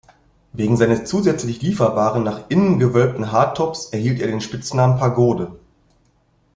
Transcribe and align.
Wegen 0.51 0.77
seines 0.77 1.03
zusätzlich 1.05 1.61
lieferbaren, 1.61 2.23
nach 2.23 2.49
innen 2.49 2.79
gewölbten 2.79 3.31
Hardtops 3.31 3.89
erhielt 3.91 4.19
er 4.19 4.25
den 4.25 4.41
Spitznamen 4.41 4.97
Pagode. 4.97 5.59